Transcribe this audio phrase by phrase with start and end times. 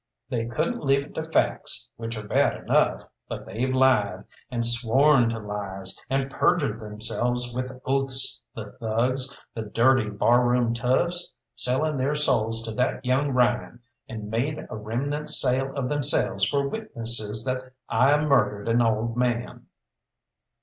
[0.29, 5.29] They couldn't leave it to facts, which are bad enough, but they've lied, and sworn
[5.29, 11.97] to lies and perjured themselves with oaths, the thugs, the dirty bar room toughs, selling
[11.97, 13.79] their souls to that young Ryan
[14.09, 19.67] and made a remnant sale of themselves for witnesses that I murdered an old man!"